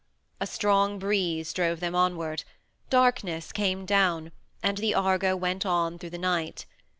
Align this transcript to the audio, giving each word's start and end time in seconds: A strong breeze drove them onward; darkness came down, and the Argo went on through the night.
A 0.39 0.47
strong 0.47 0.97
breeze 0.97 1.53
drove 1.53 1.79
them 1.79 1.93
onward; 1.93 2.43
darkness 2.89 3.51
came 3.51 3.85
down, 3.85 4.31
and 4.63 4.79
the 4.79 4.95
Argo 4.95 5.35
went 5.35 5.63
on 5.63 5.99
through 5.99 6.09
the 6.09 6.17
night. 6.17 6.65